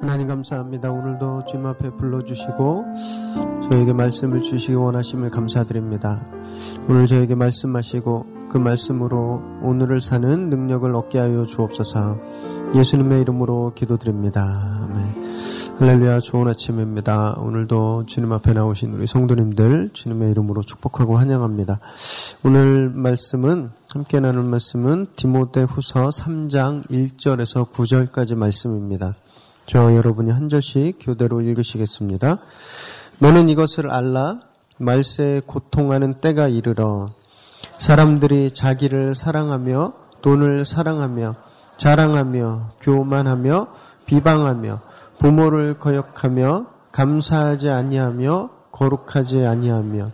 하나님 0.00 0.28
감사합니다. 0.28 0.92
오늘도 0.92 1.44
주님 1.48 1.66
앞에 1.66 1.90
불러주시고 1.90 2.84
저에게 3.68 3.92
말씀을 3.92 4.42
주시기 4.42 4.74
원하심을 4.74 5.30
감사드립니다. 5.30 6.24
오늘 6.88 7.06
저에게 7.06 7.34
말씀하시고 7.34 8.48
그 8.48 8.58
말씀으로 8.58 9.42
오늘을 9.62 10.00
사는 10.00 10.48
능력을 10.48 10.94
얻게 10.94 11.18
하여 11.18 11.44
주옵소서 11.44 12.18
예수님의 12.74 13.22
이름으로 13.22 13.72
기도드립니다. 13.74 14.42
아멘. 14.84 15.28
할렐루야 15.78 16.20
좋은 16.20 16.48
아침입니다. 16.48 17.34
오늘도 17.38 18.06
주님 18.06 18.32
앞에 18.32 18.52
나오신 18.52 18.94
우리 18.94 19.06
성도님들 19.06 19.90
주님의 19.92 20.30
이름으로 20.30 20.62
축복하고 20.62 21.16
환영합니다. 21.16 21.80
오늘 22.44 22.88
말씀은 22.90 23.70
함께 23.92 24.20
나눌 24.20 24.44
말씀은 24.44 25.06
디모데 25.16 25.62
후서 25.62 26.08
3장 26.08 26.88
1절에서 26.88 27.72
9절까지 27.72 28.36
말씀입니다. 28.36 29.14
저 29.68 29.94
여러분이 29.94 30.30
한 30.30 30.48
절씩 30.48 30.96
교대로 30.98 31.42
읽으시겠습니다. 31.42 32.38
너는 33.18 33.50
이것을 33.50 33.90
알라 33.90 34.40
말세에 34.78 35.42
고통하는 35.44 36.14
때가 36.22 36.48
이르러 36.48 37.10
사람들이 37.76 38.52
자기를 38.52 39.14
사랑하며 39.14 39.92
돈을 40.22 40.64
사랑하며 40.64 41.34
자랑하며 41.76 42.70
교만하며 42.80 43.68
비방하며 44.06 44.80
부모를 45.18 45.78
거역하며 45.78 46.66
감사하지 46.90 47.68
아니하며 47.68 48.50
거룩하지 48.72 49.44
아니하며 49.44 50.12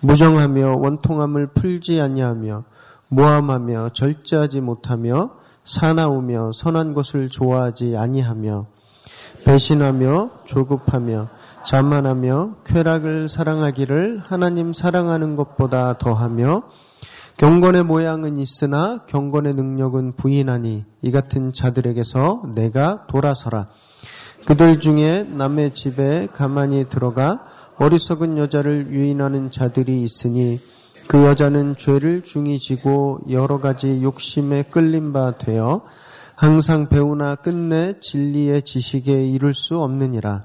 무정하며 0.00 0.76
원통함을 0.78 1.48
풀지 1.48 2.00
아니하며 2.00 2.64
모함하며 3.08 3.90
절제하지 3.92 4.62
못하며 4.62 5.32
사나우며 5.64 6.52
선한 6.54 6.94
것을 6.94 7.28
좋아하지 7.28 7.94
아니하며 7.94 8.77
배신하며 9.48 10.42
조급하며 10.44 11.28
자만하며 11.64 12.56
쾌락을 12.66 13.30
사랑하기를 13.30 14.20
하나님 14.22 14.74
사랑하는 14.74 15.36
것보다 15.36 15.96
더하며 15.96 16.64
경건의 17.38 17.84
모양은 17.84 18.36
있으나 18.36 18.98
경건의 19.06 19.54
능력은 19.54 20.16
부인하니 20.16 20.84
이 21.00 21.10
같은 21.10 21.54
자들에게서 21.54 22.42
내가 22.56 23.06
돌아서라. 23.06 23.68
그들 24.44 24.80
중에 24.80 25.22
남의 25.22 25.72
집에 25.72 26.28
가만히 26.34 26.86
들어가 26.90 27.40
어리석은 27.78 28.36
여자를 28.36 28.88
유인하는 28.90 29.50
자들이 29.50 30.02
있으니 30.02 30.60
그 31.06 31.24
여자는 31.24 31.76
죄를 31.78 32.22
중히 32.22 32.58
지고 32.58 33.20
여러 33.30 33.60
가지 33.60 34.02
욕심에 34.02 34.64
끌린 34.64 35.14
바 35.14 35.38
되어 35.38 35.84
항상 36.38 36.88
배우나 36.88 37.34
끝내 37.34 37.94
진리의 37.98 38.62
지식에 38.62 39.26
이룰 39.26 39.52
수 39.52 39.82
없느니라. 39.82 40.44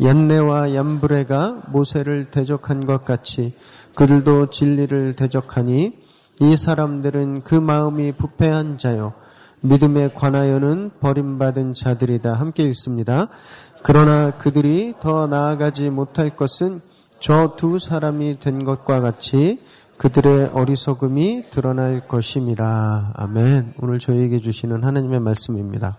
얀네와 0.00 0.72
얀브레가 0.72 1.62
모세를 1.72 2.26
대적한 2.26 2.86
것 2.86 3.04
같이 3.04 3.52
그들도 3.96 4.50
진리를 4.50 5.16
대적하니 5.16 5.98
이 6.38 6.56
사람들은 6.56 7.42
그 7.42 7.56
마음이 7.56 8.12
부패한 8.12 8.78
자요. 8.78 9.14
믿음에 9.62 10.10
관하여는 10.14 10.92
버림받은 11.00 11.74
자들이다. 11.74 12.34
함께 12.34 12.62
읽습니다. 12.62 13.26
그러나 13.82 14.30
그들이 14.30 14.94
더 15.00 15.26
나아가지 15.26 15.90
못할 15.90 16.36
것은 16.36 16.80
저 17.18 17.56
두 17.56 17.80
사람이 17.80 18.38
된 18.38 18.62
것과 18.62 19.00
같이 19.00 19.58
그들의 19.98 20.50
어리석음이 20.52 21.44
드러날 21.50 22.06
것임이라. 22.06 23.12
아멘. 23.14 23.74
오늘 23.80 23.98
저희에게 23.98 24.40
주시는 24.40 24.84
하나님의 24.84 25.20
말씀입니다. 25.20 25.96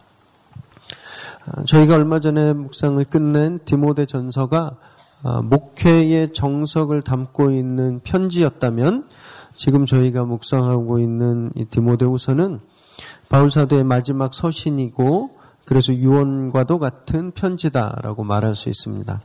아, 1.48 1.64
저희가 1.66 1.95
얼마 1.95 2.20
전에 2.20 2.54
묵상을 2.54 3.04
끝낸 3.06 3.59
디모데 3.66 4.06
전서가 4.06 4.76
아, 5.23 5.42
목회의 5.42 6.31
정석을 6.31 7.02
담고 7.02 7.50
있는 7.50 8.00
편지였다면 8.04 9.08
지금 9.54 9.88
저희가 9.88 10.26
묵상하고 10.26 11.00
있는 11.00 11.52
이 11.55 11.66
디모데 11.66 12.05
후서는 12.05 12.60
바울사도의 13.30 13.83
마지막 13.83 14.36
서신이고 14.36 15.32
그래서 15.66 15.92
유언과도 15.92 16.77
같은 16.77 17.32
편지다라고 17.32 18.23
말할 18.23 18.55
수 18.55 18.70
있습니다. 18.70 19.20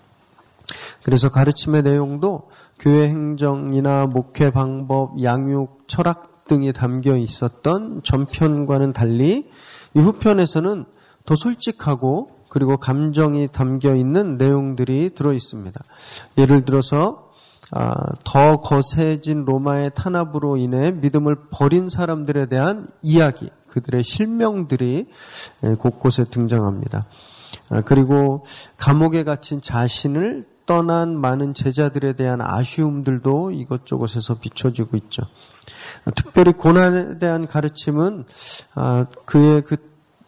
그래서 1.04 1.28
가르침의 1.28 1.82
내용도 1.82 2.48
교회 2.82 3.08
행정이나 3.08 4.06
목회 4.06 4.50
방법, 4.50 5.22
양육, 5.22 5.84
철학 5.86 6.46
등이 6.48 6.72
담겨 6.72 7.16
있었던 7.16 8.00
전편과는 8.02 8.92
달리 8.92 9.48
이 9.94 9.98
후편에서는 10.00 10.84
더 11.24 11.36
솔직하고 11.36 12.30
그리고 12.48 12.76
감정이 12.78 13.46
담겨 13.52 13.94
있는 13.94 14.36
내용들이 14.36 15.10
들어 15.14 15.32
있습니다. 15.32 15.80
예를 16.38 16.64
들어서 16.64 17.30
아, 17.70 17.94
더 18.24 18.60
거세진 18.60 19.44
로마의 19.44 19.92
탄압으로 19.94 20.56
인해 20.56 20.90
믿음을 20.90 21.36
버린 21.50 21.88
사람들에 21.88 22.46
대한 22.46 22.88
이야기, 23.00 23.48
그들의 23.68 24.02
실명들이 24.02 25.06
예, 25.64 25.74
곳곳에 25.76 26.24
등장합니다. 26.24 27.06
아, 27.70 27.80
그리고 27.82 28.44
감옥에 28.76 29.22
갇힌 29.22 29.62
자신을 29.62 30.51
떠난 30.66 31.20
많은 31.20 31.54
제자들에 31.54 32.14
대한 32.14 32.40
아쉬움들도 32.40 33.52
이것저것에서 33.52 34.38
비춰지고 34.38 34.96
있죠. 34.98 35.22
아, 36.04 36.10
특별히 36.12 36.52
고난에 36.52 37.18
대한 37.18 37.46
가르침은 37.46 38.24
아, 38.74 39.06
그의 39.24 39.62
그 39.62 39.76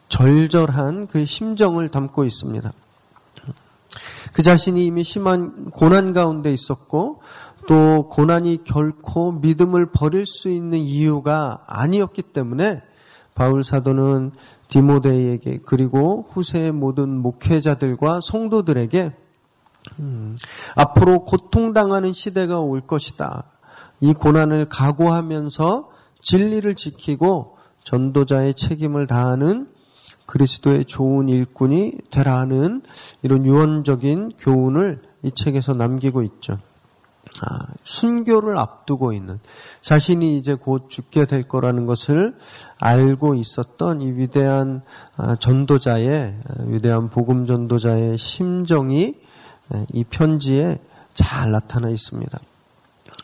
절절한 0.09 1.09
그 1.09 1.25
심정을 1.25 1.89
담고 1.89 2.25
있습니다. 2.25 2.73
그 4.33 4.43
자신이 4.43 4.85
이미 4.85 5.05
심한 5.05 5.71
고난 5.71 6.13
가운데 6.13 6.53
있었고 6.53 7.21
또 7.67 8.09
고난이 8.09 8.65
결코 8.65 9.33
믿음을 9.33 9.87
버릴 9.87 10.27
수 10.27 10.51
있는 10.51 10.79
이유가 10.79 11.63
아니었기 11.67 12.23
때문에 12.23 12.83
바울 13.35 13.65
사도는 13.65 14.33
디모데에게 14.69 15.61
그리고 15.65 16.27
후세의 16.31 16.73
모든 16.73 17.17
목회자들과 17.19 18.21
성도들에게 18.23 19.13
음, 20.01 20.37
앞으로 20.75 21.25
고통당하는 21.25 22.13
시대가 22.13 22.59
올 22.61 22.81
것이다. 22.81 23.45
이 24.01 24.13
고난을 24.13 24.69
각오하면서 24.69 25.91
진리를 26.23 26.75
지키고 26.75 27.57
전도자의 27.85 28.55
책임을 28.55 29.07
다하는 29.07 29.69
그리스도의 30.27 30.87
좋은 30.87 31.29
일꾼이 31.29 31.93
되라는 32.11 32.83
이런 33.23 33.45
유언적인 33.45 34.33
교훈을 34.39 35.01
이 35.23 35.31
책에서 35.31 35.75
남기고 35.75 36.23
있죠. 36.23 36.59
아, 37.43 37.67
순교를 37.83 38.59
앞두고 38.59 39.13
있는 39.13 39.41
자신이 39.81 40.37
이제 40.37 40.55
곧 40.55 40.89
죽게 40.89 41.27
될 41.27 41.43
거라는 41.43 41.87
것을 41.87 42.37
알고 42.79 43.35
있었던 43.35 44.03
이 44.03 44.13
위대한 44.13 44.83
아, 45.17 45.37
전도자의 45.37 46.37
아, 46.49 46.63
위대한 46.67 47.11
복음 47.11 47.47
전도자의 47.47 48.19
심정이 48.19 49.15
이 49.93 50.05
편지에 50.05 50.79
잘 51.15 51.51
나타나 51.53 51.89
있습니다. 51.89 52.39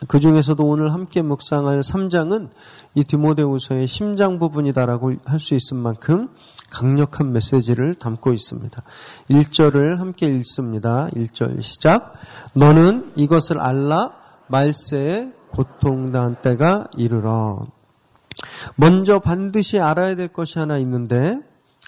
그 0.08 0.20
중에서도 0.20 0.64
오늘 0.64 0.92
함께 0.92 1.20
묵상할 1.20 1.80
3장은 1.80 2.48
이 2.94 3.04
디모데후서의 3.04 3.86
심장 3.86 4.38
부분이다라고 4.38 5.14
할 5.24 5.40
수 5.40 5.54
있을 5.54 5.76
만큼 5.76 6.28
강력한 6.70 7.32
메시지를 7.32 7.96
담고 7.96 8.32
있습니다. 8.32 8.82
1절을 9.28 9.96
함께 9.96 10.26
읽습니다. 10.36 11.08
1절 11.14 11.60
시작. 11.62 12.14
너는 12.54 13.12
이것을 13.16 13.60
알라 13.60 14.12
말세에 14.46 15.32
고통당한 15.50 16.36
때가 16.36 16.86
이르러. 16.96 17.66
먼저 18.76 19.18
반드시 19.18 19.80
알아야 19.80 20.14
될 20.14 20.28
것이 20.28 20.58
하나 20.58 20.78
있는데 20.78 21.40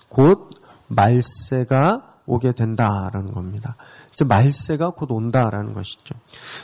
곧 0.08 0.50
말세가 0.88 2.16
오게 2.26 2.52
된다라는 2.52 3.32
겁니다. 3.32 3.76
즉 4.14 4.28
말세가 4.28 4.90
곧 4.90 5.10
온다라는 5.10 5.72
것이죠. 5.72 6.14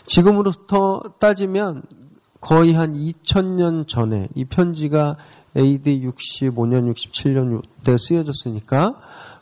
지금으로부터 0.06 1.02
따지면 1.18 1.82
거의 2.40 2.72
한 2.72 2.94
2000년 2.94 3.88
전에 3.88 4.28
이 4.34 4.44
편지가 4.44 5.16
AD 5.56 6.06
65년, 6.06 6.92
67년 6.94 7.62
때 7.84 7.96
쓰여졌으니까 7.98 8.94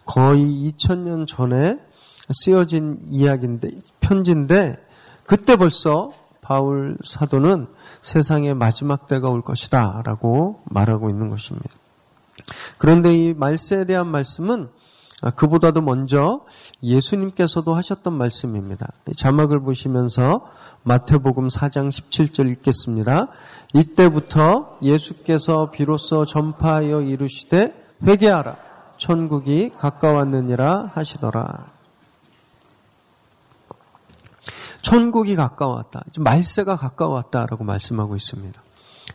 거의 0.05 0.45
2000년 0.45 1.27
전에 1.27 1.79
쓰여진 2.33 3.01
이야기인데, 3.09 3.71
편지인데, 4.01 4.77
그때 5.25 5.57
벌써 5.57 6.13
바울 6.41 6.97
사도는 7.05 7.67
세상의 8.03 8.55
마지막 8.55 9.09
때가 9.09 9.29
올 9.29 9.43
것이다 9.43 10.03
라고 10.05 10.61
말하고 10.67 11.09
있는 11.09 11.29
것입니다. 11.29 11.71
그런데 12.79 13.17
이 13.17 13.35
말세에 13.35 13.85
대한 13.85 14.07
말씀은 14.07 14.69
그보다도 15.35 15.81
먼저 15.81 16.45
예수님께서도 16.83 17.75
하셨던 17.75 18.13
말씀입니다. 18.13 18.89
자막을 19.17 19.61
보시면서 19.61 20.47
마태복음 20.83 21.49
4장 21.49 21.89
17절 21.89 22.51
읽겠습니다. 22.53 23.29
이때부터 23.75 24.79
예수께서 24.83 25.71
비로소 25.71 26.25
전파하여 26.25 27.01
이르시되 27.03 27.75
회개하라 28.07 28.57
천국이 28.99 29.73
가까웠느니라 29.79 30.91
하시더라. 30.95 31.67
천국이 34.83 35.35
가까웠다. 35.35 36.05
말세가 36.19 36.77
가까웠다라고 36.77 37.65
말씀하고 37.65 38.15
있습니다. 38.15 38.63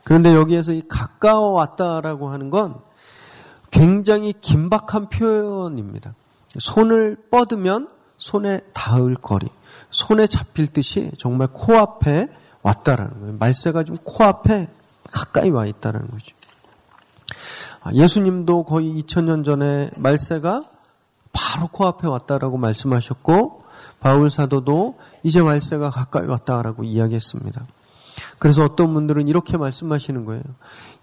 그런데 0.04 0.36
여기에서 0.36 0.74
이 0.74 0.82
가까워 0.88 1.52
왔다라고 1.52 2.30
하는 2.30 2.50
건 2.50 2.82
굉장히 3.72 4.34
긴박한 4.40 5.10
표현입니다. 5.10 6.14
손을 6.60 7.18
뻗으면 7.32 7.90
손에 8.18 8.60
닿을 8.74 9.16
거리, 9.16 9.48
손에 9.90 10.28
잡힐 10.28 10.68
듯이 10.68 11.12
정말 11.18 11.48
코앞에 11.48 12.28
왔다라는 12.62 13.20
거예요. 13.20 13.38
말세가 13.40 13.84
좀 13.84 13.96
코앞에 13.98 14.70
가까이 15.10 15.50
와 15.50 15.66
있다라는 15.66 16.10
거죠. 16.10 16.36
아, 17.82 17.92
예수님도 17.94 18.64
거의 18.66 19.02
2000년 19.02 19.44
전에 19.44 19.90
말세가 19.98 20.64
바로 21.34 21.68
코앞에 21.68 22.08
왔다라고 22.08 22.58
말씀하셨고 22.58 23.64
바울 24.00 24.30
사도도 24.30 25.00
이제 25.24 25.42
말세가 25.42 25.90
가까이 25.90 26.28
왔다라고 26.28 26.84
이야기했습니다. 26.84 27.64
그래서 28.38 28.64
어떤 28.64 28.94
분들은 28.94 29.28
이렇게 29.28 29.58
말씀하시는 29.58 30.26
거예요. 30.26 30.44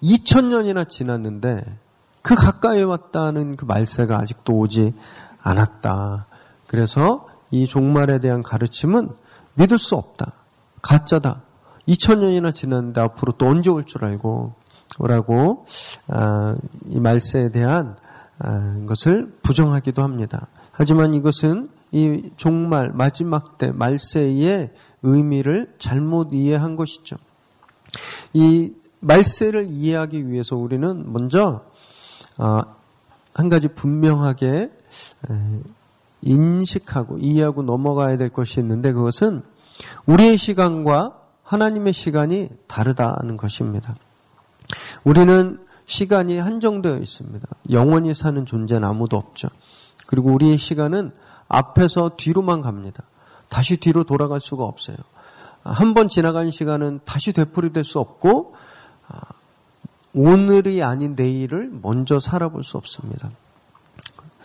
2000년이나 0.02 0.88
지났는데 0.88 1.64
그 2.28 2.34
가까이 2.34 2.82
왔다는 2.82 3.56
그 3.56 3.64
말세가 3.64 4.18
아직도 4.18 4.52
오지 4.52 4.92
않았다. 5.40 6.26
그래서 6.66 7.26
이 7.50 7.66
종말에 7.66 8.18
대한 8.18 8.42
가르침은 8.42 9.08
믿을 9.54 9.78
수 9.78 9.96
없다. 9.96 10.32
가짜다. 10.82 11.40
2000년이나 11.88 12.54
지났는데 12.54 13.00
앞으로 13.00 13.32
또 13.38 13.46
언제 13.46 13.70
올 13.70 13.86
줄 13.86 14.04
알고 14.04 14.52
라고 15.00 15.64
아, 16.08 16.54
이 16.90 17.00
말세에 17.00 17.48
대한 17.48 17.96
아, 18.38 18.76
것을 18.86 19.32
부정하기도 19.42 20.02
합니다. 20.02 20.48
하지만 20.70 21.14
이것은 21.14 21.70
이 21.92 22.30
종말 22.36 22.90
마지막 22.92 23.56
때 23.56 23.72
말세의 23.72 24.70
의미를 25.02 25.74
잘못 25.78 26.34
이해한 26.34 26.76
것이죠. 26.76 27.16
이 28.34 28.74
말세를 29.00 29.68
이해하기 29.70 30.28
위해서 30.28 30.56
우리는 30.56 31.10
먼저 31.10 31.62
어, 31.64 31.77
한 32.38 33.48
가지 33.48 33.68
분명하게 33.68 34.72
인식하고 36.22 37.18
이해하고 37.18 37.62
넘어가야 37.62 38.16
될 38.16 38.30
것이 38.30 38.60
있는데 38.60 38.92
그것은 38.92 39.42
우리의 40.06 40.38
시간과 40.38 41.14
하나님의 41.42 41.92
시간이 41.92 42.48
다르다는 42.66 43.36
것입니다. 43.36 43.94
우리는 45.04 45.58
시간이 45.86 46.38
한정되어 46.38 46.98
있습니다. 46.98 47.46
영원히 47.70 48.14
사는 48.14 48.44
존재는 48.44 48.86
아무도 48.86 49.16
없죠. 49.16 49.48
그리고 50.06 50.32
우리의 50.32 50.58
시간은 50.58 51.12
앞에서 51.48 52.12
뒤로만 52.16 52.60
갑니다. 52.60 53.04
다시 53.48 53.78
뒤로 53.78 54.04
돌아갈 54.04 54.40
수가 54.40 54.64
없어요. 54.64 54.96
한 55.62 55.94
번 55.94 56.08
지나간 56.08 56.50
시간은 56.50 57.00
다시 57.04 57.32
되풀이될 57.32 57.84
수 57.84 57.98
없고 57.98 58.54
아, 59.08 59.20
오늘이 60.14 60.82
아닌 60.82 61.14
내일을 61.14 61.70
먼저 61.82 62.18
살아볼 62.18 62.64
수 62.64 62.76
없습니다. 62.76 63.30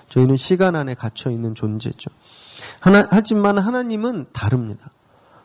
저희는 0.10 0.38
시간 0.38 0.75
안에 0.75 0.94
갇혀 0.94 1.31
있는 1.31 1.56
존재죠. 1.56 2.12
하나, 2.80 3.07
하지만 3.10 3.57
하나님은 3.57 4.27
다릅니다. 4.33 4.92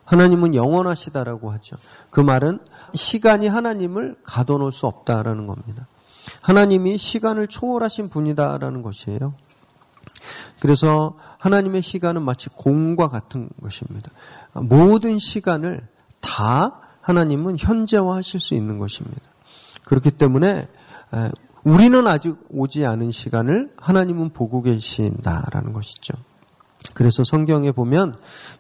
하나님은 0.05 0.55
영원하시다라고 0.55 1.50
하죠. 1.53 1.76
그 2.11 2.20
말은 2.20 2.61
시간이 2.94 3.47
하나님을 3.47 4.17
가둬놓을 4.25 4.73
수 4.73 4.87
없다라는 4.87 5.47
겁니다. 5.47 5.87
하나님이 6.41 6.99
시간을 6.99 7.49
초월하신 7.49 8.09
분이다라는 8.09 8.82
것이에요. 8.82 9.35
그래서 10.61 11.17
하나님의 11.38 11.82
시간은 11.82 12.23
마치 12.23 12.49
공과 12.49 13.09
같은 13.09 13.49
것입니다. 13.62 14.11
모든 14.55 15.19
시간을 15.19 15.87
다 16.21 16.81
하나님은 17.00 17.59
현재화 17.59 18.17
하실 18.17 18.41
수 18.41 18.55
있는 18.55 18.79
것입니다. 18.79 19.23
그렇기 19.88 20.11
때문에 20.11 20.69
우리는 21.64 22.06
아직 22.06 22.37
오지 22.50 22.85
않은 22.85 23.11
시간을 23.11 23.73
하나님은 23.79 24.31
보고 24.31 24.61
계신다라는 24.61 25.73
것이죠. 25.73 26.12
그래서 26.93 27.25
성경에 27.25 27.73
보면 27.73 28.14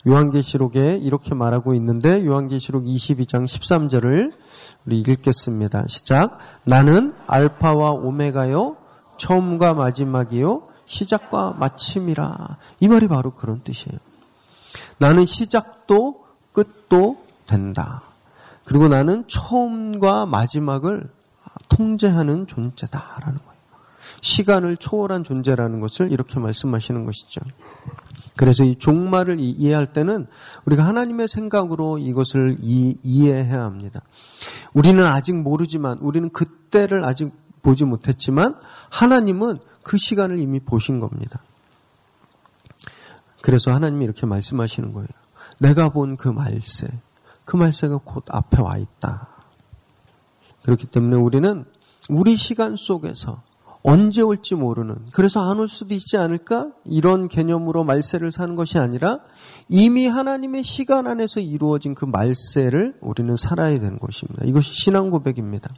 요한계시록에 0.06 0.96
이렇게 0.96 1.34
말하고 1.34 1.74
있는데 1.74 2.24
요한계시록 2.24 2.84
22장 2.84 3.44
13절을 3.44 4.32
우리 4.86 5.00
읽겠습니다. 5.00 5.84
시작. 5.88 6.38
나는 6.64 7.14
알파와 7.26 7.92
오메가요 7.92 8.76
처음과 9.18 9.74
마지막이요 9.74 10.66
시작과 10.86 11.56
마침이라. 11.58 12.56
이 12.80 12.88
말이 12.88 13.06
바로 13.06 13.32
그런 13.32 13.60
뜻이에요. 13.62 13.98
나는 14.96 15.26
시작도 15.26 16.24
끝도 16.52 17.18
된다. 17.46 18.02
그리고 18.64 18.88
나는 18.88 19.24
처음과 19.28 20.26
마지막을 20.26 21.10
통제하는 21.68 22.46
존재다라는 22.46 23.38
거예요. 23.38 23.58
시간을 24.20 24.76
초월한 24.78 25.24
존재라는 25.24 25.80
것을 25.80 26.12
이렇게 26.12 26.38
말씀하시는 26.40 27.04
것이죠. 27.04 27.40
그래서 28.36 28.64
이 28.64 28.76
종말을 28.76 29.38
이해할 29.40 29.92
때는 29.92 30.26
우리가 30.64 30.84
하나님의 30.86 31.28
생각으로 31.28 31.98
이것을 31.98 32.58
이해해야 32.60 33.64
합니다. 33.64 34.00
우리는 34.74 35.04
아직 35.04 35.34
모르지만 35.34 35.98
우리는 35.98 36.30
그때를 36.30 37.04
아직 37.04 37.32
보지 37.62 37.84
못했지만 37.84 38.54
하나님은 38.90 39.58
그 39.82 39.96
시간을 39.96 40.38
이미 40.38 40.60
보신 40.60 41.00
겁니다. 41.00 41.40
그래서 43.42 43.72
하나님이 43.72 44.04
이렇게 44.04 44.26
말씀하시는 44.26 44.92
거예요. 44.92 45.08
내가 45.58 45.88
본 45.88 46.16
그 46.16 46.28
말세, 46.28 46.88
그 47.44 47.56
말세가 47.56 47.98
곧 48.04 48.24
앞에 48.28 48.60
와 48.60 48.76
있다. 48.76 49.28
그렇기 50.68 50.86
때문에 50.88 51.16
우리는 51.16 51.64
우리 52.10 52.36
시간 52.36 52.76
속에서 52.76 53.42
언제 53.82 54.20
올지 54.20 54.54
모르는, 54.54 55.06
그래서 55.14 55.40
안 55.40 55.60
올 55.60 55.66
수도 55.66 55.94
있지 55.94 56.18
않을까? 56.18 56.72
이런 56.84 57.26
개념으로 57.26 57.84
말세를 57.84 58.32
사는 58.32 58.54
것이 58.54 58.76
아니라 58.76 59.20
이미 59.70 60.06
하나님의 60.06 60.64
시간 60.64 61.06
안에서 61.06 61.40
이루어진 61.40 61.94
그 61.94 62.04
말세를 62.04 62.98
우리는 63.00 63.34
살아야 63.34 63.80
되는 63.80 63.98
것입니다. 63.98 64.44
이것이 64.44 64.74
신앙 64.74 65.08
고백입니다. 65.08 65.72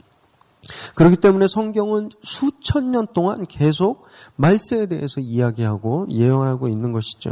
그렇기 0.97 1.19
때문에 1.19 1.47
성경은 1.47 2.11
수천 2.25 2.91
년 2.91 3.07
동안 3.15 3.47
계속 3.47 4.07
말세에 4.35 4.87
대해서 4.87 5.21
이야기하고 5.21 6.09
예언하고 6.11 6.67
있는 6.67 6.91
것이죠. 6.91 7.31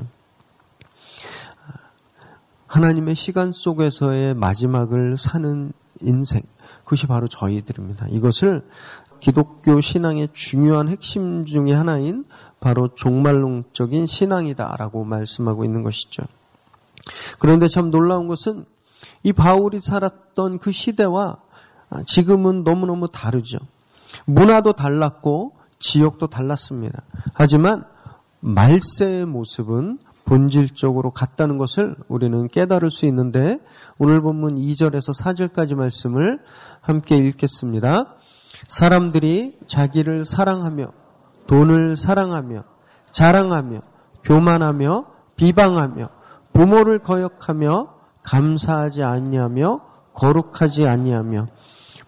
하나님의 2.68 3.16
시간 3.16 3.50
속에서의 3.50 4.35
마지막을 4.35 5.16
사는 5.16 5.73
인생, 6.02 6.42
그것이 6.88 7.07
바로 7.07 7.28
저희들입니다. 7.28 8.07
이것을 8.09 8.66
기독교 9.21 9.78
신앙의 9.78 10.30
중요한 10.33 10.88
핵심 10.88 11.45
중의 11.45 11.75
하나인 11.75 12.25
바로 12.61 12.95
종말론적인 12.95 14.07
신앙이다라고 14.07 15.04
말씀하고 15.04 15.64
있는 15.64 15.83
것이죠. 15.83 16.23
그런데 17.38 17.68
참 17.68 17.90
놀라운 17.90 18.26
것은 18.26 18.64
이 19.23 19.35
바울이 19.35 19.83
살았던 19.83 20.61
그 20.61 20.73
시대와 20.73 21.37
아, 21.90 22.02
지금은 22.07 22.64
너무너무 22.64 23.09
다르죠. 23.09 23.59
문화도 24.25 24.73
달랐고 24.73 25.57
지역도 25.78 26.28
달랐습니다. 26.28 27.02
하지만 27.35 27.85
말세의 28.40 29.26
모습은 29.26 29.99
본질적으로 30.28 31.11
같다는 31.11 31.56
것을 31.56 31.97
우리는 32.06 32.49
깨달을 32.49 32.90
수 32.90 33.06
있는데 33.06 33.58
오늘 33.97 34.20
본문 34.20 34.56
2절에서 34.56 35.18
4절까지 35.18 35.75
말씀을 35.75 36.40
함께 36.82 37.16
읽겠습니다. 37.16 38.14
사람들이 38.68 39.58
자기를 39.66 40.26
사랑하며 40.26 40.92
돈을 41.47 41.97
사랑하며 41.97 42.64
자랑하며 43.11 43.80
교만하며 44.23 45.06
비방하며 45.37 46.08
부모를 46.52 46.99
거역하며 46.99 47.94
감사하지 48.23 49.04
아니하며 49.04 49.80
거룩하지 50.12 50.87
아니하며 50.87 51.47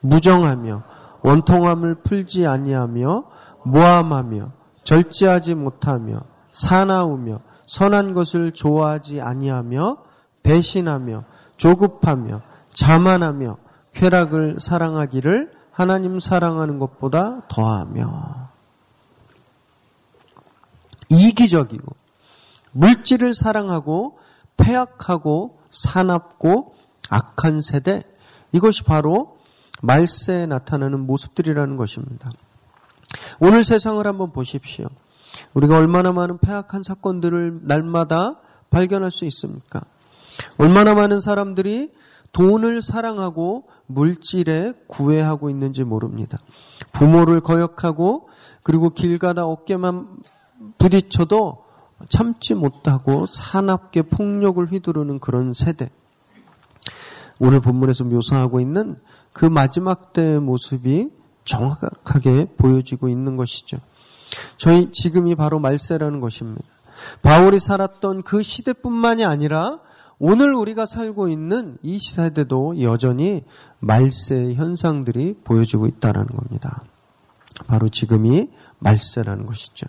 무정하며 0.01 0.83
원통함을 1.23 2.03
풀지 2.03 2.47
아니하며 2.47 3.25
모함하며 3.65 4.53
절제하지 4.85 5.55
못하며 5.55 6.21
사나우며 6.53 7.50
선한 7.71 8.15
것을 8.15 8.51
좋아하지 8.51 9.21
아니하며 9.21 9.99
배신하며 10.43 11.25
조급하며 11.57 12.43
자만하며 12.73 13.59
쾌락을 13.93 14.57
사랑하기를 14.59 15.53
하나님 15.71 16.19
사랑하는 16.19 16.81
것보다 16.81 17.43
더하며 17.47 18.49
이기적이고 21.11 21.95
물질을 22.73 23.35
사랑하고 23.35 24.19
폐악하고 24.57 25.61
사납고 25.71 26.75
악한 27.09 27.61
세대 27.61 28.03
이것이 28.51 28.83
바로 28.83 29.39
말세에 29.81 30.47
나타나는 30.47 31.07
모습들이라는 31.07 31.77
것입니다. 31.77 32.33
오늘 33.39 33.63
세상을 33.63 34.05
한번 34.05 34.33
보십시오. 34.33 34.89
우리가 35.55 35.77
얼마나 35.77 36.13
많은 36.13 36.39
폐악한 36.39 36.83
사건들을 36.83 37.61
날마다 37.63 38.41
발견할 38.71 39.11
수 39.11 39.25
있습니까? 39.27 39.83
얼마나 40.59 40.95
많은 40.95 41.21
사람들이 41.21 41.93
돈을 42.33 42.83
사랑하고 42.83 43.65
물질에 43.87 44.73
구애하고 44.87 45.51
있는지 45.51 45.85
모릅니다. 45.85 46.39
부모를 46.93 47.41
거역하고 47.41 48.29
그리고 48.63 48.91
길 48.91 49.19
가다 49.19 49.47
어깨만 49.47 50.19
부딪혀도 50.79 51.65
참지 52.09 52.55
못하고 52.55 53.27
사납게 53.27 54.03
폭력을 54.03 54.65
휘두르는 54.71 55.19
그런 55.19 55.53
세대. 55.53 55.91
오늘 57.39 57.61
본문에서 57.61 58.05
묘사하고 58.05 58.61
있는 58.61 58.97
그 59.33 59.45
마지막 59.47 60.13
때의 60.13 60.41
모습이 60.41 61.11
정확하게 61.45 62.55
보여지고 62.57 63.09
있는 63.09 63.37
것이죠. 63.37 63.79
저희 64.57 64.91
지금이 64.93 65.35
바로 65.35 65.59
말세라는 65.59 66.21
것입니다. 66.21 66.65
바울이 67.23 67.61
살았던 67.61 68.23
그 68.23 68.43
시대뿐만이 68.43 69.25
아니라 69.25 69.81
오늘 70.19 70.55
우리가 70.55 70.85
살고 70.85 71.29
있는 71.29 71.79
이 71.83 71.99
시대도 71.99 72.83
여전히 72.83 73.43
말세 73.79 74.55
현상들이 74.55 75.37
보여지고 75.45 75.87
있다는 75.87 76.27
겁니다. 76.27 76.83
바로 77.67 77.89
지금이 77.89 78.49
말세라는 78.79 79.47
것이죠. 79.47 79.87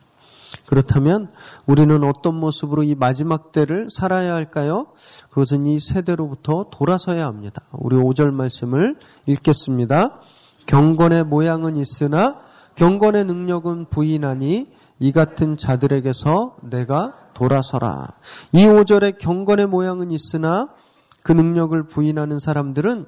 그렇다면 0.66 1.32
우리는 1.66 2.04
어떤 2.04 2.36
모습으로 2.36 2.84
이 2.84 2.96
마지막 2.96 3.52
때를 3.52 3.88
살아야 3.90 4.34
할까요? 4.34 4.88
그것은 5.30 5.66
이 5.66 5.80
세대로부터 5.80 6.68
돌아서야 6.72 7.26
합니다. 7.26 7.62
우리 7.72 7.96
5절 7.96 8.32
말씀을 8.32 8.98
읽겠습니다. 9.26 10.22
경건의 10.66 11.26
모양은 11.26 11.76
있으나 11.76 12.42
경건의 12.76 13.26
능력은 13.26 13.86
부인하니 13.90 14.68
이 15.00 15.12
같은 15.12 15.58
자들에게서 15.58 16.58
내가 16.64 17.14
돌아서라. 17.34 18.08
이 18.52 18.66
5절의 18.66 19.18
경건의 19.18 19.68
모양은 19.68 20.12
있으나 20.12 20.70
그 21.24 21.32
능력을 21.32 21.82
부인하는 21.88 22.40
사람들은 22.40 23.08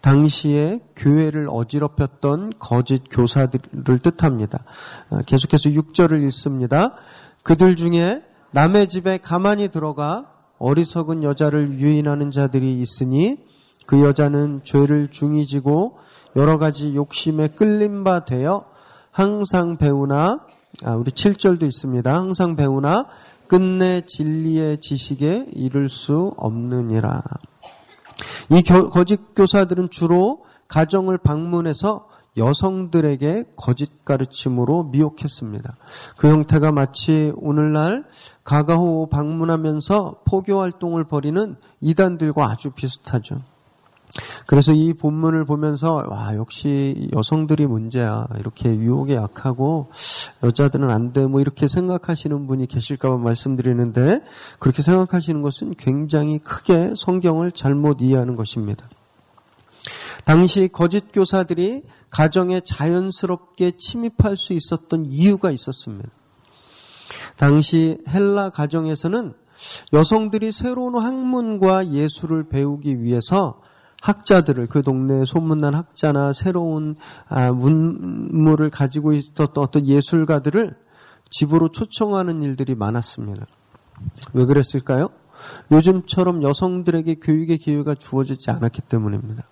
당시에 0.00 0.80
교회를 0.96 1.48
어지럽혔던 1.50 2.54
거짓 2.58 3.04
교사들을 3.10 3.98
뜻합니다. 3.98 4.64
아, 5.10 5.22
계속해서 5.22 5.70
6절을 5.70 6.22
읽습니다. 6.28 6.94
그들 7.42 7.76
중에 7.76 8.22
남의 8.52 8.88
집에 8.88 9.18
가만히 9.18 9.68
들어가 9.68 10.32
어리석은 10.58 11.22
여자를 11.22 11.78
유인하는 11.78 12.30
자들이 12.30 12.80
있으니 12.80 13.38
그 13.86 14.02
여자는 14.02 14.62
죄를 14.64 15.08
중이지고 15.10 15.98
여러 16.36 16.58
가지 16.58 16.94
욕심에 16.94 17.48
끌림 17.48 18.04
바 18.04 18.24
되어 18.24 18.66
항상 19.10 19.76
배우나 19.76 20.46
아, 20.84 20.94
우리 20.94 21.10
7절도 21.10 21.64
있습니다. 21.64 22.12
항상 22.12 22.54
배우나 22.54 23.06
끝내 23.48 24.02
진리의 24.02 24.78
지식에 24.78 25.46
이를 25.52 25.88
수 25.88 26.32
없느니라. 26.36 27.22
이 28.50 28.62
거짓 28.62 29.34
교사들은 29.34 29.90
주로 29.90 30.44
가정을 30.68 31.18
방문해서 31.18 32.06
여성들에게 32.36 33.52
거짓 33.56 34.04
가르침으로 34.04 34.84
미혹했습니다. 34.84 35.76
그 36.16 36.28
형태가 36.28 36.70
마치 36.72 37.32
오늘날 37.36 38.04
가가호 38.44 39.08
방문하면서 39.10 40.22
포교 40.24 40.60
활동을 40.60 41.04
벌이는 41.04 41.56
이단들과 41.80 42.50
아주 42.50 42.70
비슷하죠. 42.70 43.40
그래서 44.50 44.72
이 44.72 44.94
본문을 44.94 45.44
보면서 45.44 46.02
와 46.08 46.34
역시 46.34 47.10
여성들이 47.14 47.66
문제야 47.66 48.26
이렇게 48.38 48.74
유혹에 48.74 49.14
약하고 49.14 49.90
여자들은 50.42 50.88
안 50.88 51.10
돼 51.10 51.26
뭐 51.26 51.42
이렇게 51.42 51.68
생각하시는 51.68 52.46
분이 52.46 52.66
계실까봐 52.66 53.18
말씀드리는데 53.18 54.22
그렇게 54.58 54.80
생각하시는 54.80 55.42
것은 55.42 55.74
굉장히 55.76 56.38
크게 56.38 56.94
성경을 56.96 57.52
잘못 57.52 57.98
이해하는 58.00 58.36
것입니다. 58.36 58.88
당시 60.24 60.68
거짓 60.72 61.12
교사들이 61.12 61.82
가정에 62.08 62.60
자연스럽게 62.60 63.72
침입할 63.78 64.38
수 64.38 64.54
있었던 64.54 65.04
이유가 65.10 65.50
있었습니다. 65.50 66.08
당시 67.36 67.98
헬라 68.08 68.48
가정에서는 68.50 69.34
여성들이 69.92 70.52
새로운 70.52 70.96
학문과 70.96 71.88
예술을 71.88 72.48
배우기 72.48 73.02
위해서 73.02 73.60
학자들을 74.00 74.68
그 74.68 74.82
동네에 74.82 75.24
소문난 75.24 75.74
학자나 75.74 76.32
새로운 76.32 76.96
아, 77.28 77.50
문물을 77.52 78.70
가지고 78.70 79.12
있었던 79.12 79.50
어떤 79.56 79.86
예술가들을 79.86 80.76
집으로 81.30 81.68
초청하는 81.68 82.42
일들이 82.42 82.74
많았습니다. 82.74 83.46
왜 84.32 84.44
그랬을까요? 84.44 85.08
요즘처럼 85.70 86.42
여성들에게 86.42 87.16
교육의 87.16 87.58
기회가 87.58 87.94
주어지지 87.94 88.50
않았기 88.50 88.82
때문입니다. 88.82 89.44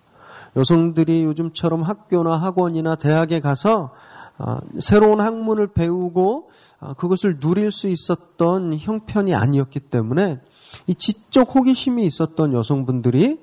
여성들이 0.56 1.24
요즘처럼 1.24 1.82
학교나 1.82 2.36
학원이나 2.36 2.94
대학에 2.94 3.40
가서 3.40 3.92
아, 4.38 4.60
새로운 4.78 5.20
학문을 5.20 5.68
배우고 5.68 6.50
아, 6.78 6.94
그것을 6.94 7.40
누릴 7.40 7.72
수 7.72 7.88
있었던 7.88 8.76
형편이 8.78 9.34
아니었기 9.34 9.80
때문에 9.80 10.40
이 10.86 10.94
지적 10.94 11.54
호기심이 11.54 12.04
있었던 12.04 12.52
여성분들이 12.52 13.38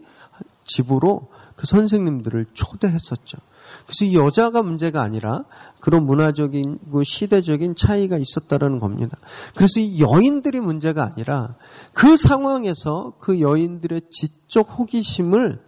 집으로 0.64 1.30
그 1.56 1.68
선생님들을 1.68 2.48
초대했었죠. 2.54 3.38
그래서 3.86 4.06
이 4.06 4.16
여자가 4.16 4.62
문제가 4.62 5.02
아니라 5.02 5.46
그런 5.80 6.06
문화적인 6.06 6.80
그 6.92 7.04
시대적인 7.04 7.76
차이가 7.76 8.18
있었다라는 8.18 8.80
겁니다. 8.80 9.18
그래서 9.56 9.80
이 9.80 10.00
여인들이 10.00 10.60
문제가 10.60 11.04
아니라 11.04 11.56
그 11.94 12.18
상황에서 12.18 13.14
그 13.20 13.42
여인들의 13.42 14.02
지적 14.10 14.78
호기심을 14.78 15.62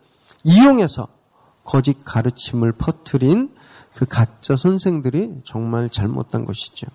이용해서 0.43 1.07
거짓 1.63 2.03
가르침을 2.05 2.73
퍼뜨린 2.73 3.53
그 3.95 4.05
가짜 4.05 4.55
선생들이 4.55 5.41
정말 5.45 5.89
잘못한 5.89 6.45
것이죠. 6.45 6.87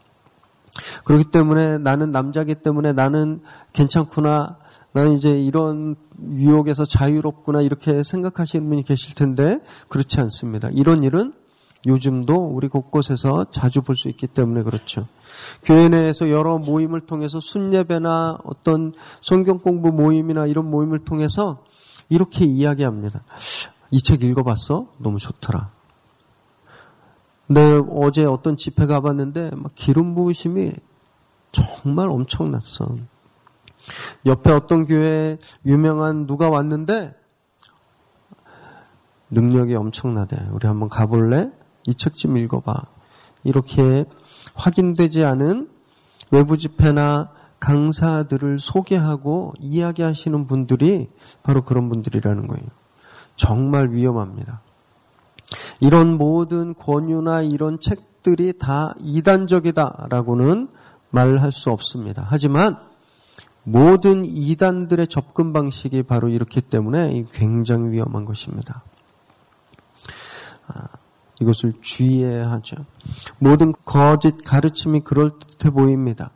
그렇기 1.05 1.25
때문에 1.31 1.79
나는 1.79 2.11
남자기 2.11 2.55
때문에 2.55 2.93
나는 2.93 3.43
괜찮구나. 3.73 4.59
나는 4.93 5.13
이제 5.13 5.41
이런 5.41 5.97
유혹에서 6.23 6.85
자유롭구나 6.85 7.63
이렇게 7.63 8.03
생각하시는 8.03 8.69
분이 8.69 8.83
계실 8.83 9.15
텐데 9.15 9.61
그렇지 9.89 10.21
않습니다. 10.21 10.69
이런 10.73 11.05
일은 11.05 11.33
요즘도 11.87 12.35
우리 12.49 12.69
곳곳에서 12.69 13.47
자주 13.51 13.81
볼 13.83 13.97
수 13.97 14.09
있기 14.09 14.27
때문에 14.27 14.63
그렇죠. 14.65 15.07
교회 15.63 15.89
내에서 15.89 16.29
여러 16.31 16.59
모임을 16.59 17.01
통해서 17.01 17.41
순예배나 17.41 18.39
어떤 18.45 18.93
성경 19.23 19.59
공부 19.59 19.91
모임이나 19.91 20.47
이런 20.47 20.71
모임을 20.71 20.99
통해서 21.05 21.65
이렇게 22.09 22.45
이야기합니다. 22.45 23.23
이 23.93 24.01
책 24.03 24.23
읽어봤어? 24.23 24.89
너무 24.99 25.19
좋더라. 25.19 25.71
내 27.47 27.81
어제 27.91 28.25
어떤 28.25 28.57
집회 28.57 28.87
가봤는데 28.87 29.51
막 29.57 29.73
기름 29.75 30.15
부으심이 30.15 30.73
정말 31.53 32.09
엄청났어. 32.09 32.97
옆에 34.27 34.53
어떤 34.53 34.85
교회 34.87 35.39
유명한 35.65 36.27
누가 36.27 36.51
왔는데 36.51 37.15
능력이 39.31 39.75
엄청나대. 39.75 40.37
우리 40.53 40.67
한번 40.67 40.89
가볼래? 40.89 41.51
이 41.87 41.95
책 41.95 42.15
좀 42.15 42.37
읽어봐. 42.37 42.75
이렇게 43.45 44.05
확인되지 44.55 45.25
않은 45.25 45.71
외부 46.31 46.57
집회나 46.59 47.31
강사들을 47.59 48.59
소개하고 48.59 49.55
이야기하시는 49.59 50.47
분들이 50.47 51.09
바로 51.43 51.63
그런 51.63 51.89
분들이라는 51.89 52.47
거예요. 52.47 52.67
정말 53.37 53.91
위험합니다. 53.91 54.61
이런 55.81 56.17
모든 56.19 56.75
권유나 56.75 57.43
이런 57.43 57.79
책들이 57.81 58.53
다 58.59 58.95
이단적이다라고는 59.01 60.69
말할 61.11 61.53
수 61.53 61.71
없습니다. 61.71 62.27
하지만 62.29 62.77
모든 63.65 64.25
이단들의 64.25 65.07
접근 65.09 65.53
방식이 65.53 66.03
바로 66.05 66.29
이렇기 66.29 66.61
때문에 66.61 67.27
굉장히 67.33 67.91
위험한 67.91 68.25
것입니다. 68.25 68.83
아, 70.67 70.89
이것을 71.41 71.75
주의해야 71.81 72.51
하죠. 72.53 72.77
모든 73.39 73.73
거짓 73.85 74.43
가르침이 74.45 75.01
그럴듯해 75.01 75.71
보입니다. 75.73 76.31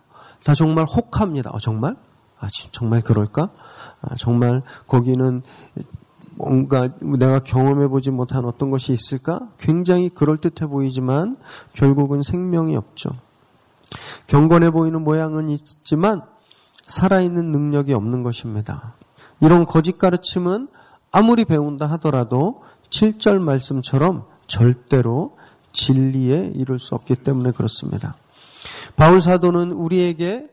다 0.45 0.54
정말 0.54 0.85
혹합니다. 0.85 1.50
어, 1.50 1.59
정말? 1.59 1.97
아, 2.38 2.49
정말 2.73 3.00
그럴까? 3.00 3.50
아, 4.02 4.14
정말 4.19 4.62
거기는 4.87 5.43
뭔가 6.37 6.90
내가 7.00 7.38
경험해 7.38 7.88
보지 7.88 8.11
못한 8.11 8.45
어떤 8.45 8.71
것이 8.71 8.93
있을까? 8.93 9.49
굉장히 9.59 10.09
그럴듯해 10.09 10.69
보이지만 10.69 11.37
결국은 11.73 12.23
생명이 12.23 12.76
없죠. 12.76 13.11
경건해 14.26 14.71
보이는 14.71 15.02
모양은 15.02 15.49
있지만 15.50 16.23
살아있는 16.87 17.53
능력이 17.53 17.93
없는 17.93 18.23
것입니다. 18.23 18.95
이런 19.41 19.67
거짓 19.67 19.99
가르침은 19.99 20.69
아무리 21.11 21.45
배운다 21.45 21.87
하더라도 21.93 22.62
7절 22.91 23.38
말씀처럼 23.38 24.25
절대로 24.47 25.37
진리에 25.73 26.53
이룰 26.55 26.79
수 26.79 26.95
없기 26.95 27.17
때문에 27.17 27.53
그렇습니다. 27.53 28.14
바울 28.97 29.21
사도는 29.21 29.73
우리에게 29.73 30.49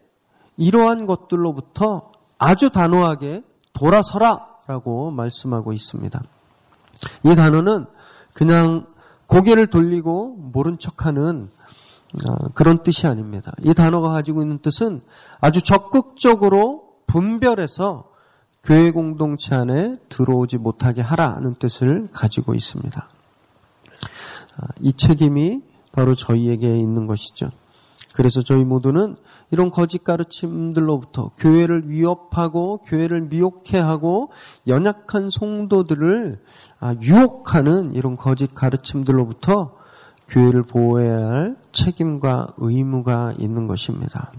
이러한 0.57 1.05
것들로부터 1.05 2.11
아주 2.37 2.69
단호하게 2.69 3.43
돌아서라 3.73 4.47
라고 4.67 5.11
말씀하고 5.11 5.73
있습니다. 5.73 6.21
이 7.23 7.35
단어는 7.35 7.85
그냥 8.33 8.87
고개를 9.27 9.67
돌리고 9.67 10.35
모른 10.37 10.77
척하는 10.77 11.43
어, 11.43 11.60
그런 12.53 12.83
뜻이 12.83 13.07
아닙니다. 13.07 13.53
이 13.63 13.73
단어가 13.73 14.09
가지고 14.09 14.41
있는 14.41 14.59
뜻은 14.59 15.01
아주 15.39 15.61
적극적으로 15.61 16.83
분별해서 17.07 18.09
교회 18.63 18.91
공동체 18.91 19.55
안에 19.55 19.95
들어오지 20.09 20.57
못하게 20.57 21.01
하라는 21.01 21.55
뜻을 21.55 22.09
가지고 22.11 22.53
있습니다. 22.53 23.09
아, 24.57 24.67
이 24.79 24.93
책임이 24.93 25.63
바로 25.91 26.15
저희에게 26.15 26.77
있는 26.77 27.07
것이죠. 27.07 27.49
그래서 28.13 28.41
저희 28.41 28.65
모두는 28.65 29.15
이런 29.51 29.71
거짓 29.71 30.03
가르침들로부터 30.03 31.31
교회를 31.37 31.89
위협하고 31.89 32.79
교회를 32.85 33.21
미혹해 33.21 33.79
하고 33.79 34.29
연약한 34.67 35.29
성도들을 35.29 36.39
아, 36.79 36.95
유혹하는 37.01 37.93
이런 37.93 38.17
거짓 38.17 38.53
가르침들로부터 38.53 39.80
교회를 40.31 40.63
보호해야 40.63 41.17
할 41.17 41.57
책임과 41.71 42.55
의무가 42.57 43.33
있는 43.37 43.67
것입니다. 43.67 44.31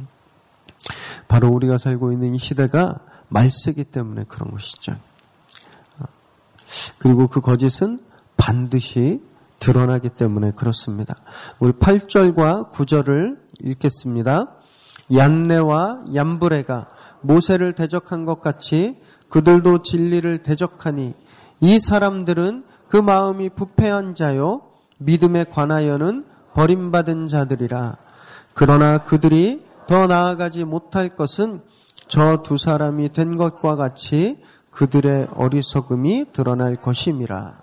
바로 1.29 1.49
우리가 1.49 1.79
살고 1.79 2.13
있는 2.13 2.35
이 2.35 2.39
시대가 2.39 3.01
말세기 3.29 3.85
때문에 3.85 4.25
그런 4.25 4.51
것이죠. 4.51 4.93
아, 5.99 6.07
그리고 6.99 7.29
그 7.29 7.41
거짓은 7.41 8.01
반드시 8.37 9.23
드러나기 9.61 10.09
때문에 10.09 10.53
그렇습니다. 10.53 11.17
우리 11.61 11.73
8절과 11.73 12.73
9절을 12.73 13.39
읽겠습니다. 13.61 14.57
얀네와 15.15 16.05
얀브레가 16.15 16.89
모세를 17.21 17.75
대적한 17.75 18.25
것 18.25 18.41
같이 18.41 18.99
그들도 19.29 19.83
진리를 19.83 20.43
대적하니 20.43 21.15
이 21.61 21.79
사람들은 21.79 22.65
그 22.89 22.97
마음이 22.97 23.51
부패한 23.51 24.15
자요 24.15 24.72
믿음에 25.05 25.45
관하여는 25.45 26.25
버림받은 26.55 27.27
자들이라 27.27 27.97
그러나 28.55 28.99
그들이 28.99 29.65
더 29.87 30.07
나아가지 30.07 30.65
못할 30.65 31.17
것은 31.17 31.63
저 32.09 32.43
두 32.43 32.59
사람이 32.59 33.15
된 33.15 33.39
것과 33.39 33.77
같이 33.77 34.37
그들의 34.71 35.29
어리석음이 35.35 36.27
드러날 36.33 36.77
것임이라. 36.77 37.59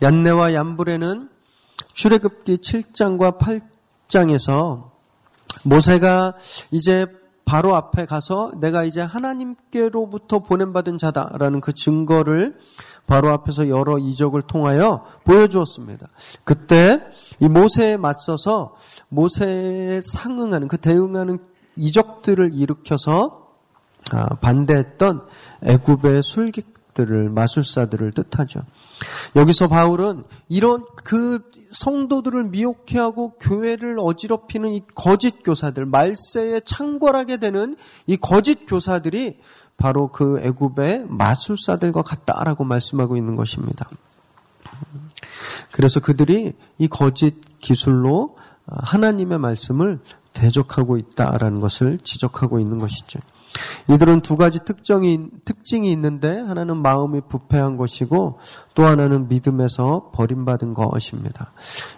얀네와 0.00 0.54
얀브레는 0.54 1.28
출애굽기 1.92 2.58
7장과 2.58 3.38
8장에서 4.08 4.90
모세가 5.64 6.34
이제 6.70 7.06
바로 7.44 7.76
앞에 7.76 8.06
가서 8.06 8.52
내가 8.58 8.84
이제 8.84 9.00
하나님께로부터 9.00 10.40
보냄받은 10.40 10.96
자다라는 10.96 11.60
그 11.60 11.72
증거를 11.74 12.58
바로 13.06 13.30
앞에서 13.30 13.68
여러 13.68 13.98
이적을 13.98 14.42
통하여 14.42 15.04
보여주었습니다. 15.24 16.08
그때 16.44 17.00
이 17.40 17.48
모세에 17.48 17.96
맞서서 17.96 18.76
모세에 19.08 20.00
상응하는 20.02 20.68
그 20.68 20.78
대응하는 20.78 21.38
이적들을 21.76 22.52
일으켜서 22.54 23.46
아, 24.12 24.36
반대했던 24.36 25.22
애굽의 25.64 26.22
술객 26.22 26.76
것들을 26.96 27.28
마술사들을 27.28 28.12
뜻하죠. 28.12 28.60
여기서 29.36 29.68
바울은 29.68 30.24
이런 30.48 30.84
그 31.04 31.40
성도들을 31.80 32.44
미혹해 32.44 32.98
하고 32.98 33.34
교회를 33.38 33.98
어지럽히는 33.98 34.72
이 34.72 34.82
거짓 34.94 35.42
교사들, 35.42 35.86
말세에 35.86 36.60
창궐하게 36.60 37.36
되는 37.38 37.76
이 38.06 38.16
거짓 38.16 38.66
교사들이 38.66 39.38
바로 39.76 40.08
그 40.08 40.40
애굽의 40.40 41.06
마술사들과 41.08 42.02
같다라고 42.02 42.64
말씀하고 42.64 43.16
있는 43.16 43.36
것입니다. 43.36 43.88
그래서 45.70 46.00
그들이 46.00 46.54
이 46.78 46.88
거짓 46.88 47.58
기술로 47.58 48.36
하나님의 48.66 49.38
말씀을 49.38 50.00
대적하고 50.32 50.96
있다라는 50.96 51.60
것을 51.60 51.98
지적하고 52.02 52.58
있는 52.58 52.78
것이죠. 52.78 53.20
이들은 53.88 54.20
두 54.20 54.36
가지 54.36 54.58
특정이, 54.64 55.28
특징이 55.44 55.90
있는데 55.92 56.38
하나는 56.40 56.78
마음이 56.78 57.22
부패한 57.28 57.76
것이고 57.76 58.38
또 58.74 58.84
하나는 58.84 59.28
믿음에서 59.28 60.10
버림받은 60.12 60.74
것입니다. 60.74 61.52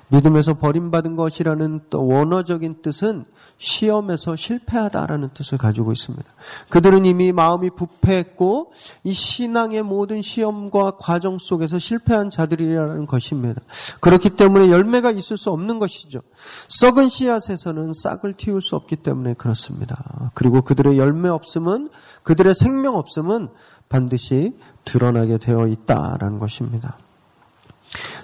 믿음에서 0.09 0.55
버림받은 0.55 1.17
것이라는 1.17 1.81
또 1.91 2.07
원어적인 2.07 2.83
뜻은 2.83 3.25
시험에서 3.59 4.37
실패하다라는 4.37 5.31
뜻을 5.35 5.59
가지고 5.59 5.93
있습니다. 5.93 6.25
그들은 6.69 7.05
이미 7.05 7.33
마음이 7.33 7.71
부패했고 7.71 8.73
이 9.05 9.13
신앙의 9.13 9.83
모든 9.83 10.23
시험과 10.23 10.93
과정 10.99 11.39
속에서 11.39 11.79
실패한 11.79 12.31
자들이라는 12.31 13.07
것입니다. 13.07 13.61
그렇기 14.01 14.31
때문에 14.31 14.71
열매가 14.71 15.11
있을 15.11 15.37
수 15.37 15.51
없는 15.51 15.81
것이죠. 15.81 16.21
썩은 16.69 17.09
씨앗에서는 17.09 17.93
싹을 17.95 18.35
틔울 18.35 18.63
수 18.63 18.77
없기 18.77 18.97
때문에 18.97 19.35
그렇습니다. 19.35 20.31
그리고 20.35 20.63
그들의 20.63 20.97
열매 20.97 21.29
없음은 21.29 21.91
그들의 22.23 22.55
생명 22.55 22.95
없음은 22.97 23.49
반드시 23.89 24.57
드러나게 24.85 25.39
되어 25.39 25.67
있다라는 25.67 26.39
것입니다. 26.39 26.97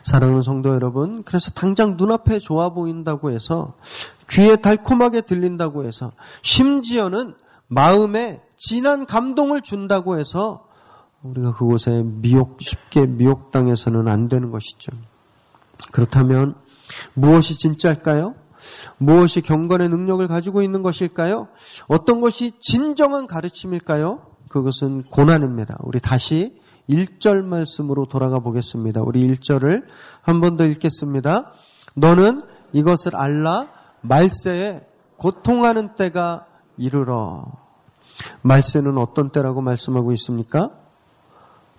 사랑하는 0.03 0.43
성도 0.43 0.75
여러분, 0.75 1.23
그래서 1.23 1.51
당장 1.51 1.97
눈앞에 1.97 2.39
좋아 2.39 2.69
보인다고 2.69 3.31
해서 3.31 3.75
귀에 4.31 4.57
달콤하게 4.57 5.23
들린다고 5.23 5.85
해서 5.85 6.13
심지어는 6.43 7.35
마음에 7.69 8.43
진한 8.57 9.07
감동을 9.07 9.63
준다고 9.63 10.19
해서 10.19 10.67
우리가 11.23 11.55
그곳에 11.55 12.03
미혹 12.05 12.59
쉽게 12.61 13.07
미혹당해서는 13.07 14.09
안 14.09 14.29
되는 14.29 14.51
것이죠. 14.51 14.93
그렇다면 15.93 16.55
무엇이 17.15 17.59
진짜일까요? 17.59 18.35
무엇이 18.99 19.41
경건의 19.41 19.89
능력을 19.89 20.27
가지고 20.29 20.63
있는 20.63 20.83
것일까요? 20.83 21.49
어떤 21.87 22.21
것이 22.21 22.53
진정한 22.61 23.27
가르침일까요? 23.27 24.27
그것은 24.49 25.03
고난입니다. 25.05 25.79
우리 25.81 26.01
다시 26.01 26.59
1절 26.89 27.43
말씀으로 27.43 28.07
돌아가 28.07 28.39
보겠습니다. 28.41 29.03
우리 29.03 29.27
1절을 29.29 29.85
한 30.23 30.41
번 30.41 30.57
더 30.57 30.65
읽겠습니다. 30.67 31.53
너는 31.95 32.43
이것을 32.73 33.17
알라 33.17 33.69
말세에 34.05 34.87
고통하는 35.17 35.95
때가 35.97 36.47
이르러. 36.77 37.45
말세는 38.43 38.99
어떤 38.99 39.31
때라고 39.31 39.61
말씀하고 39.61 40.13
있습니까? 40.13 40.71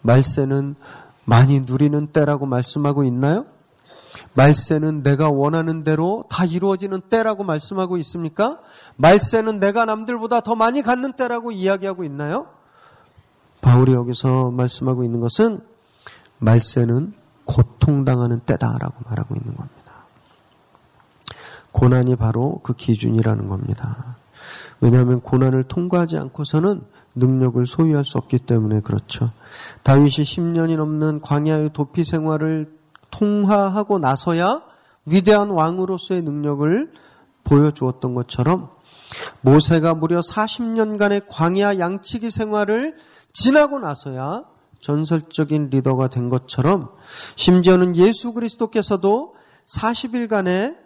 말세는 0.02 0.76
많이 1.24 1.62
누리는 1.62 2.08
때라고 2.08 2.46
말씀하고 2.46 3.04
있나요? 3.04 3.46
말세는 4.34 5.04
내가 5.04 5.30
원하는 5.30 5.84
대로 5.84 6.26
다 6.30 6.46
이루어지는 6.46 7.02
때라고 7.10 7.44
말씀하고 7.44 7.98
있습니까? 7.98 8.60
말세는 8.98 9.60
내가 9.60 9.86
남들보다 9.86 10.42
더 10.42 10.56
많이 10.56 10.82
갖는 10.82 11.14
때라고 11.14 11.52
이야기하고 11.52 12.04
있나요? 12.04 12.48
바울이 13.62 13.94
여기서 13.94 14.52
말씀하고 14.52 15.04
있는 15.04 15.20
것은 15.20 15.62
말세는 16.40 17.14
고통당하는 17.46 18.40
때다라고 18.42 18.94
말하고 19.06 19.36
있는 19.36 19.56
겁니다. 19.56 19.85
고난이 21.76 22.16
바로 22.16 22.62
그 22.64 22.74
기준이라는 22.74 23.50
겁니다. 23.50 24.16
왜냐하면 24.80 25.20
고난을 25.20 25.66
통과하지 25.66 26.18
않고서는 26.18 26.82
능력을 27.16 27.68
소유할 27.68 28.06
수 28.06 28.18
없기 28.18 28.40
때문에 28.40 28.80
그렇죠. 28.80 29.32
다윗이 29.84 30.10
10년이 30.10 30.78
넘는 30.78 31.20
광야의 31.20 31.72
도피 31.74 32.06
생활을 32.06 32.74
통화하고 33.12 34.00
나서야 34.00 34.62
위대한 35.06 35.50
왕으로서의 35.50 36.22
능력을 36.22 36.94
보여주었던 37.44 38.14
것처럼 38.14 38.70
모세가 39.42 39.96
무려 39.96 40.22
40년간의 40.22 41.26
광야 41.28 41.78
양치기 41.78 42.32
생활을 42.32 42.96
지나고 43.34 43.80
나서야 43.80 44.46
전설적인 44.80 45.72
리더가 45.72 46.08
된 46.08 46.30
것처럼 46.30 46.90
심지어는 47.36 47.98
예수 47.98 48.34
그리스도께서도 48.34 49.36
40일간의 49.66 50.85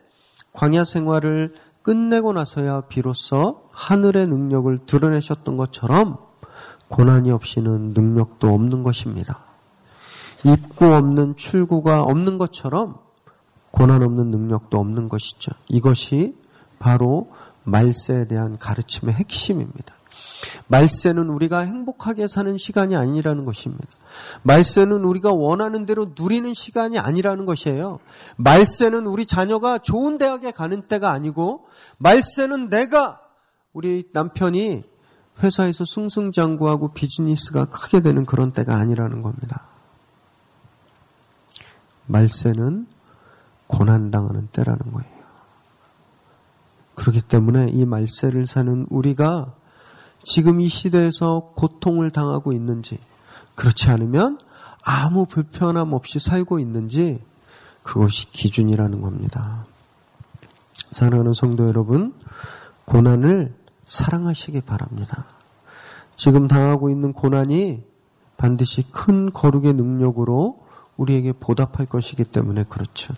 광야 0.53 0.83
생활을 0.83 1.53
끝내고 1.81 2.33
나서야 2.33 2.81
비로소 2.81 3.69
하늘의 3.71 4.27
능력을 4.27 4.85
드러내셨던 4.85 5.57
것처럼 5.57 6.17
고난이 6.87 7.31
없이는 7.31 7.93
능력도 7.93 8.53
없는 8.53 8.83
것입니다. 8.83 9.39
입구 10.43 10.93
없는 10.93 11.35
출구가 11.35 12.03
없는 12.03 12.37
것처럼 12.37 12.97
고난 13.71 14.01
없는 14.01 14.31
능력도 14.31 14.79
없는 14.79 15.09
것이죠. 15.09 15.51
이것이 15.67 16.35
바로 16.79 17.31
말세에 17.63 18.27
대한 18.27 18.57
가르침의 18.57 19.15
핵심입니다. 19.15 19.98
말세는 20.67 21.29
우리가 21.29 21.59
행복하게 21.59 22.27
사는 22.27 22.57
시간이 22.57 22.95
아니라는 22.95 23.45
것입니다. 23.45 23.87
말세는 24.43 25.03
우리가 25.03 25.33
원하는 25.33 25.85
대로 25.85 26.13
누리는 26.17 26.53
시간이 26.53 26.99
아니라는 26.99 27.45
것이에요. 27.45 27.99
말세는 28.37 29.07
우리 29.07 29.25
자녀가 29.25 29.77
좋은 29.77 30.17
대학에 30.17 30.51
가는 30.51 30.83
때가 30.83 31.11
아니고 31.11 31.67
말세는 31.97 32.69
내가 32.69 33.21
우리 33.73 34.09
남편이 34.13 34.83
회사에서 35.41 35.85
승승장구하고 35.85 36.93
비즈니스가 36.93 37.65
크게 37.65 38.01
되는 38.01 38.25
그런 38.25 38.51
때가 38.51 38.75
아니라는 38.75 39.21
겁니다. 39.21 39.67
말세는 42.07 42.87
고난당하는 43.67 44.47
때라는 44.51 44.79
거예요. 44.79 45.19
그렇기 46.95 47.21
때문에 47.21 47.69
이 47.71 47.85
말세를 47.85 48.45
사는 48.45 48.85
우리가 48.89 49.53
지금 50.23 50.61
이 50.61 50.67
시대에서 50.67 51.51
고통을 51.55 52.11
당하고 52.11 52.53
있는지, 52.53 52.99
그렇지 53.55 53.89
않으면 53.89 54.39
아무 54.83 55.25
불편함 55.25 55.93
없이 55.93 56.19
살고 56.19 56.59
있는지, 56.59 57.21
그것이 57.83 58.31
기준이라는 58.31 59.01
겁니다. 59.01 59.65
사랑하는 60.91 61.33
성도 61.33 61.67
여러분, 61.67 62.13
고난을 62.85 63.53
사랑하시기 63.85 64.61
바랍니다. 64.61 65.25
지금 66.15 66.47
당하고 66.47 66.89
있는 66.89 67.13
고난이 67.13 67.83
반드시 68.37 68.83
큰 68.91 69.31
거룩의 69.31 69.73
능력으로 69.73 70.63
우리에게 70.97 71.33
보답할 71.33 71.85
것이기 71.85 72.25
때문에 72.25 72.65
그렇죠. 72.65 73.13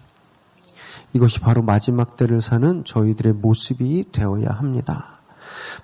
이것이 1.14 1.40
바로 1.40 1.62
마지막 1.62 2.16
때를 2.16 2.42
사는 2.42 2.84
저희들의 2.86 3.34
모습이 3.34 4.12
되어야 4.12 4.50
합니다. 4.50 5.21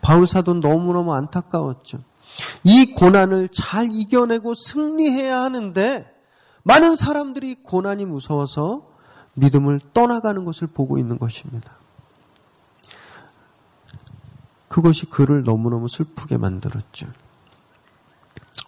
바울 0.02 0.28
사도는 0.28 0.62
너무너무 0.62 1.14
안타까웠죠. 1.14 2.00
이 2.64 2.94
고난을 2.94 3.50
잘 3.50 3.90
이겨내고 3.92 4.54
승리해야 4.54 5.42
하는데 5.42 6.14
많은 6.64 6.96
사람들이 6.96 7.64
고난이 7.64 8.06
무서워서 8.06 8.88
믿음을 9.34 9.80
떠나가는 9.94 10.44
것을 10.44 10.68
보고 10.68 10.98
있는 10.98 11.18
것입니다. 11.20 11.78
그것이 14.68 15.06
그를 15.06 15.44
너무너무 15.44 15.88
슬프게 15.88 16.38
만들었죠. 16.38 17.08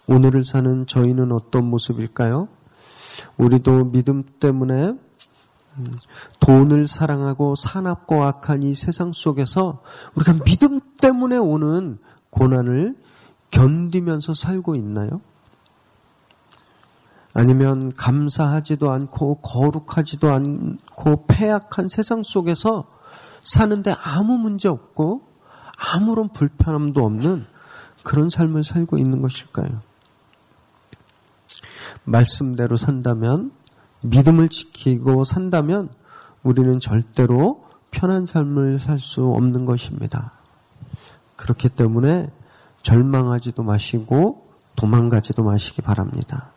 오늘을 0.08 0.46
사는 0.46 0.88
저희는 0.88 1.32
어떤 1.32 1.66
모습일까요? 1.66 2.48
우리도 3.38 3.92
믿음 3.92 4.24
때문에 4.40 4.94
돈을 6.40 6.88
사랑하고 6.88 7.56
산업과 7.56 8.28
악한 8.28 8.64
이 8.64 8.74
세상 8.74 9.14
속에서 9.14 9.82
우리가 10.16 10.44
믿음 10.44 10.80
때문에 11.00 11.38
오는 11.38 12.00
고난을 12.30 12.96
견디면서 13.52 14.34
살고 14.34 14.76
있나요? 14.76 15.22
아니면 17.34 17.94
감사하지도 17.94 18.90
않고 18.90 19.36
거룩하지도 19.42 20.32
않고 20.32 21.26
폐악한 21.28 21.90
세상 21.90 22.24
속에서 22.24 22.90
사는데 23.44 23.94
아무 24.02 24.38
문제 24.38 24.68
없고 24.68 25.22
아무런 25.78 26.30
불편함도 26.30 27.06
없는 27.06 27.46
그런 28.04 28.30
삶을 28.30 28.64
살고 28.64 28.98
있는 28.98 29.22
것일까요? 29.22 29.80
말씀대로 32.04 32.76
산다면 32.78 33.52
믿음을 34.02 34.50
지키고 34.50 35.24
산다면 35.24 35.90
우리는 36.44 36.80
절대로 36.80 37.66
편한 37.92 38.26
삶을 38.26 38.80
살 38.80 39.00
수 39.00 39.26
없는 39.26 39.66
것입니다. 39.66 40.34
그렇기 41.36 41.70
때문에 41.70 42.30
절망하지도 42.84 43.64
마시고 43.64 44.48
도망가지도 44.76 45.44
마시기 45.44 45.82
바랍니다. 45.82 46.52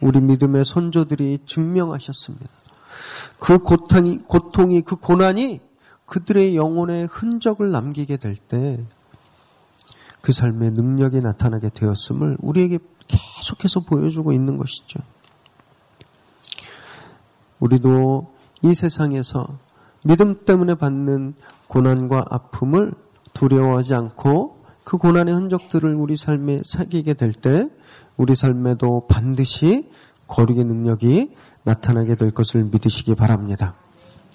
우리 0.00 0.20
믿음의 0.20 0.64
선조들이 0.64 1.40
증명하셨습니다. 1.46 2.46
그 3.40 3.58
고통이, 3.58 4.18
고통이, 4.18 4.82
그 4.82 4.96
고난이 4.96 5.60
그들의 6.06 6.56
영혼에 6.56 7.04
흔적을 7.04 7.70
남기게 7.70 8.16
될 8.16 8.34
때 8.34 8.84
그 10.20 10.32
삶의 10.32 10.72
능력이 10.72 11.20
나타나게 11.20 11.70
되었음을 11.70 12.36
우리에게 12.40 12.78
계속해서 13.06 13.80
보여주고 13.80 14.32
있는 14.32 14.56
것이죠. 14.56 15.00
우리도 17.60 18.32
이 18.62 18.74
세상에서 18.74 19.46
믿음 20.04 20.44
때문에 20.44 20.74
받는 20.74 21.34
고난과 21.66 22.24
아픔을 22.30 22.92
두려워하지 23.34 23.94
않고 23.94 24.56
그 24.84 24.96
고난의 24.96 25.34
흔적들을 25.34 25.94
우리 25.94 26.16
삶에 26.16 26.62
사귀게 26.64 27.14
될 27.14 27.32
때 27.32 27.68
우리 28.16 28.34
삶에도 28.34 29.06
반드시 29.08 29.88
거룩의 30.26 30.64
능력이 30.64 31.34
나타나게 31.62 32.16
될 32.16 32.30
것을 32.30 32.64
믿으시기 32.64 33.14
바랍니다. 33.14 33.74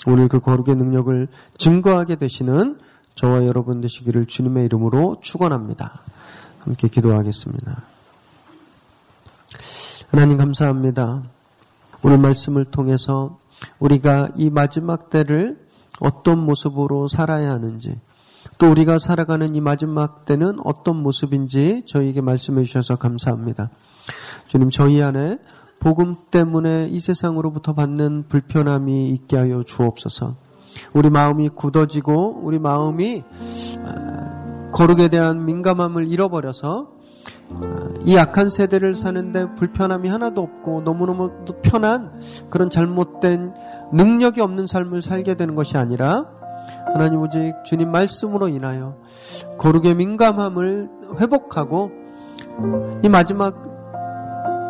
오늘 0.08 0.28
그 0.28 0.40
거룩의 0.40 0.76
능력을 0.76 1.28
증거하게 1.58 2.16
되시는 2.16 2.80
저와 3.16 3.46
여러분 3.46 3.82
되시기를 3.82 4.26
주님의 4.26 4.66
이름으로 4.66 5.18
축원합니다. 5.22 6.02
함께 6.60 6.88
기도하겠습니다. 6.88 7.84
하나님 10.10 10.38
감사합니다. 10.38 11.24
오늘 12.04 12.18
말씀을 12.18 12.66
통해서 12.66 13.38
우리가 13.80 14.30
이 14.36 14.50
마지막 14.50 15.10
때를 15.10 15.58
어떤 16.02 16.40
모습으로 16.40 17.08
살아야 17.08 17.52
하는지 17.52 17.98
또 18.58 18.70
우리가 18.70 19.00
살아가는 19.00 19.56
이 19.56 19.62
마지막 19.62 20.26
때는 20.26 20.60
어떤 20.66 20.98
모습인지 21.02 21.84
저희에게 21.88 22.22
말씀해 22.22 22.64
주셔서 22.66 22.98
감사합니다. 22.98 23.70
주님 24.48 24.70
저희 24.70 25.02
안에 25.02 25.38
복음 25.80 26.16
때문에 26.30 26.88
이 26.90 27.00
세상으로부터 27.00 27.74
받는 27.74 28.26
불편함이 28.28 29.10
있게 29.10 29.38
하여 29.38 29.64
주옵소서. 29.64 30.36
우리 30.94 31.10
마음이 31.10 31.50
굳어지고 31.50 32.42
우리 32.44 32.60
마음이 32.60 33.24
아, 33.86 34.72
거룩에 34.72 35.08
대한 35.08 35.46
민감함을 35.46 36.12
잃어버려서 36.12 36.94
이 38.06 38.18
악한 38.18 38.50
세대를 38.50 38.96
사는데 38.96 39.56
불편함이 39.56 40.10
하나도 40.10 40.42
없고 40.42 40.82
너무너무 40.82 41.32
편한 41.62 42.20
그런 42.50 42.70
잘못된 42.70 43.54
능력이 43.94 44.42
없는 44.42 44.68
삶을 44.68 45.02
살게 45.02 45.36
되는 45.36 45.56
것이 45.56 45.78
아니라 45.78 46.26
하나님 46.94 47.22
오직 47.22 47.54
주님 47.66 47.92
말씀으로 47.92 48.50
인하여 48.50 48.98
거룩의 49.58 49.96
민감함을 49.96 50.90
회복하고 51.20 51.92
이 53.04 53.10
마지막 53.10 53.74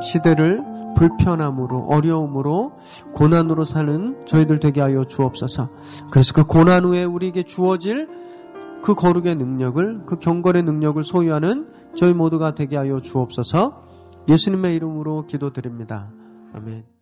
시대를 0.02 0.64
불편함으로 0.96 1.88
어려움으로 1.90 2.74
고난으로 3.14 3.66
사는 3.66 4.26
저희들 4.26 4.60
되게 4.60 4.80
하여 4.80 5.06
주옵소서. 5.06 5.70
그래서 6.12 6.34
그 6.34 6.46
고난 6.46 6.84
후에 6.84 7.04
우리에게 7.04 7.44
주어질 7.44 8.08
그 8.84 8.96
거룩의 8.96 9.36
능력을 9.36 10.04
그 10.06 10.20
경건의 10.20 10.64
능력을 10.64 11.04
소유하는 11.04 11.73
저희 11.96 12.14
모두가 12.14 12.56
되게 12.56 12.78
하여 12.78 13.00
주옵소서. 13.00 13.84
예수님의 14.30 14.76
이름으로 14.76 15.28
기도드립니다. 15.28 16.12
아멘. 16.54 16.93